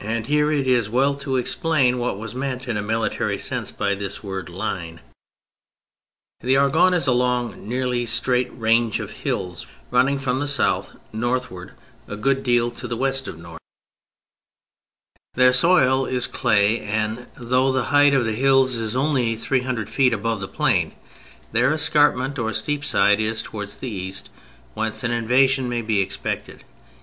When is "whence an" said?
24.72-25.10